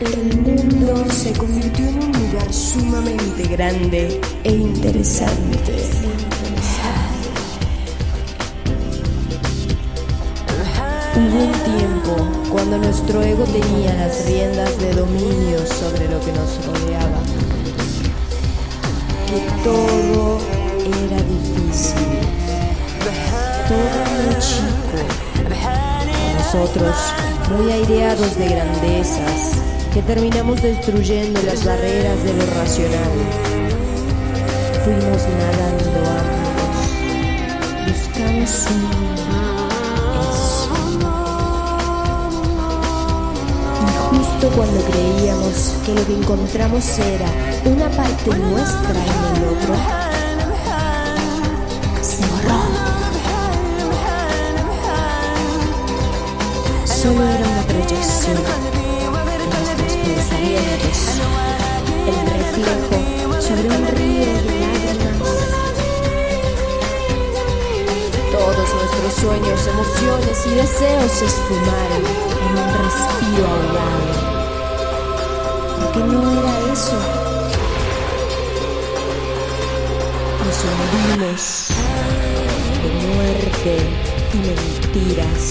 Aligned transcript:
El 0.00 0.34
mundo 0.34 1.04
se 1.12 1.30
convirtió 1.34 1.86
en 1.86 2.02
un 2.02 2.12
lugar 2.12 2.50
sumamente 2.50 3.42
grande 3.48 4.18
e 4.44 4.50
interesante. 4.50 5.74
Hubo 11.14 11.44
un 11.44 11.52
tiempo 11.52 12.48
cuando 12.50 12.78
nuestro 12.78 13.20
ego 13.20 13.44
tenía 13.44 13.92
las 13.92 14.24
riendas 14.24 14.78
de 14.78 14.94
dominio 14.94 15.58
sobre 15.66 16.08
lo 16.08 16.18
que 16.20 16.32
nos 16.32 16.64
rodeaba. 16.64 17.20
Que 19.26 19.40
todo 19.62 20.38
era 20.86 21.22
difícil. 21.24 22.08
Todo 23.68 24.00
muy 24.24 24.34
chico. 24.38 24.80
Nosotros, 26.38 26.96
muy 27.50 27.70
aireados 27.70 28.36
de 28.38 28.48
grandezas, 28.48 29.60
que 29.92 30.02
terminamos 30.02 30.62
destruyendo 30.62 31.42
las 31.42 31.64
barreras 31.64 32.22
de 32.22 32.32
lo 32.34 32.46
racional. 32.46 33.10
Fuimos 34.84 35.22
nadando 35.38 35.98
ambos. 36.20 36.76
Buscamos 37.88 38.66
un. 38.70 38.90
Y 43.82 44.16
justo 44.16 44.48
cuando 44.54 44.80
creíamos 44.84 45.74
que 45.84 45.94
lo 45.94 46.06
que 46.06 46.14
encontramos 46.14 46.98
era 46.98 47.28
una 47.64 47.88
parte 47.90 48.30
nuestra 48.30 48.90
en 48.90 49.36
el 49.36 49.44
otro, 49.48 49.74
se 52.00 52.22
borró. 52.26 52.60
Solo 56.84 57.29
sueños, 69.20 69.66
emociones 69.66 70.46
y 70.46 70.54
deseos 70.54 71.12
se 71.12 71.26
esfumaron 71.26 72.02
en 72.40 72.52
un 72.56 72.68
respiro 72.82 73.44
ahogado. 73.46 74.12
Porque 75.78 75.98
no 76.00 76.20
era 76.32 76.54
eso. 76.72 76.98
Nos 80.46 80.58
hundimos 80.64 81.42
de 82.82 82.88
muerte 83.14 83.72
y 84.32 84.36
mentiras. 84.38 85.44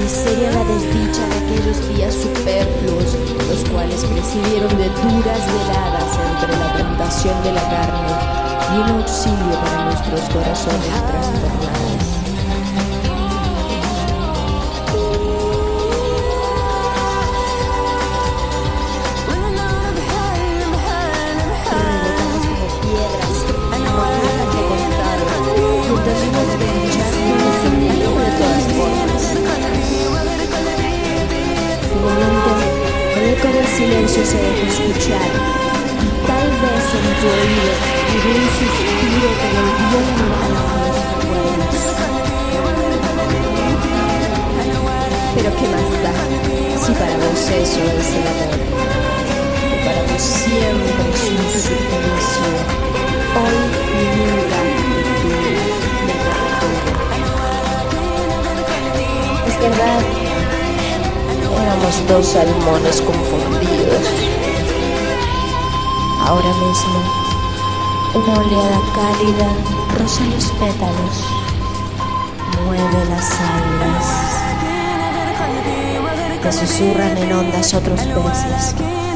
Miseria 0.00 0.50
la 0.52 0.64
desdicha 0.64 1.26
de 1.26 1.36
aquellos 1.44 1.78
días 1.94 2.14
superfluos, 2.14 3.10
presidieron 4.04 4.76
de 4.76 4.90
duras 4.90 5.40
veladas 5.46 6.18
entre 6.28 6.58
la 6.58 6.72
tentación 6.76 7.42
de 7.42 7.52
la 7.52 7.62
carne 7.62 8.12
y 8.74 8.78
un 8.78 9.00
auxilio 9.00 9.60
para 9.62 9.84
nuestros 9.86 10.20
corazones 10.28 11.06
trastornados. 11.06 12.25
Eco 33.36 33.48
del 33.48 33.66
silencio 33.66 34.24
se 34.24 34.36
dejó 34.36 34.66
escuchar. 34.66 35.30
Tal 36.26 36.48
vez 36.62 36.86
en 36.96 37.04
tu 37.20 37.26
oído 37.36 37.66
llegó 38.10 38.30
un 38.34 38.48
suspiro 38.56 39.30
que 39.40 39.48
volvió 39.56 39.96
la 40.06 40.12
mirada 40.16 40.74
a 40.74 40.88
los 40.88 41.06
recuerdos. 41.12 41.76
Pero 45.34 45.48
qué 45.56 45.66
más 45.74 45.90
da 46.02 46.14
si 46.84 46.92
para 46.92 47.16
vos 47.16 47.42
eso 47.42 47.82
es 48.00 48.10
el 48.14 48.26
amor, 48.26 48.50
que 49.68 49.76
para 49.84 50.00
vos 50.02 50.22
siempre 50.22 51.04
es 51.12 51.22
un 51.30 51.40
suplicio, 51.66 52.48
hoy 53.36 53.58
y 53.92 54.04
nunca 54.16 54.60
Es 59.48 59.56
verdad, 59.60 60.25
éramos 61.86 62.08
dos 62.08 62.26
salmones 62.26 63.00
confundidos. 63.00 64.02
Ahora 66.20 66.48
mismo, 66.48 67.00
una 68.14 68.40
oleada 68.40 68.80
cálida 68.94 69.48
roza 69.96 70.24
los 70.26 70.46
pétalos, 70.52 71.24
mueve 72.64 73.04
las 73.08 73.30
alas. 73.40 74.06
Te 76.42 76.52
susurran 76.52 77.16
en 77.18 77.32
ondas 77.32 77.74
otros 77.74 78.00
peces, 78.00 78.74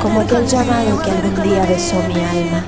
como 0.00 0.20
aquel 0.20 0.46
llamado 0.46 1.00
que 1.02 1.10
algún 1.10 1.42
día 1.42 1.66
besó 1.66 1.96
mi 2.08 2.14
alma. 2.14 2.64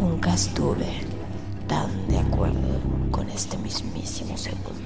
Nunca 0.00 0.34
estuve 0.34 1.02
tan 1.68 2.08
de 2.08 2.18
acuerdo 2.18 2.80
con 3.12 3.28
este 3.30 3.56
mismísimo 3.58 4.36
segundo. 4.36 4.76